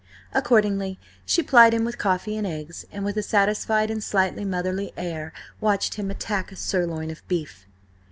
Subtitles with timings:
[0.33, 0.97] Accordingly
[1.27, 5.31] she plied him with coffee and eggs, and with a satisfied and slightly motherly air,
[5.59, 7.67] watched him attack a sirloin of beef.